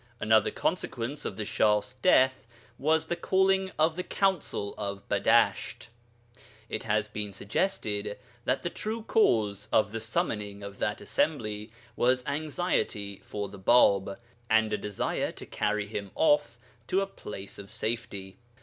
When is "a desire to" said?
14.73-15.45